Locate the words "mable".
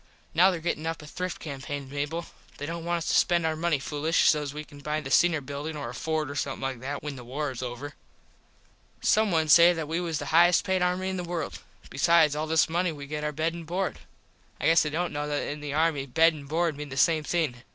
1.87-2.25